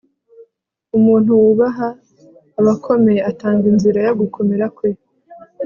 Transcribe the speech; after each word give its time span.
umuntu 0.97 1.29
wubaha 1.41 1.87
abakomeye 2.59 3.21
atanga 3.31 3.63
inzira 3.71 3.99
yo 4.07 4.13
gukomera 4.21 4.65
kwe 4.77 4.89